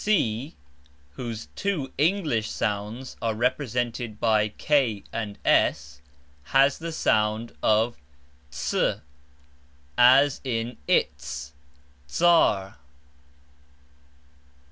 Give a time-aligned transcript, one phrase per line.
[0.03, 0.55] c
[1.11, 6.01] (whose two English sounds are represented by k and s)
[6.45, 7.97] has the sound of
[8.49, 9.01] TS,
[9.99, 11.51] as in iTS,
[12.07, 12.77] TSar.